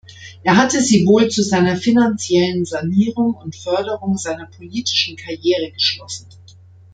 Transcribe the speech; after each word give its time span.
Er 0.41 0.55
hatte 0.57 0.81
sie 0.81 1.05
wohl 1.05 1.29
zu 1.29 1.43
seiner 1.43 1.77
finanziellen 1.77 2.65
Sanierung 2.65 3.35
und 3.35 3.55
Förderung 3.55 4.17
seiner 4.17 4.47
politischen 4.47 5.15
Karriere 5.15 5.69
geschlossen. 5.73 6.25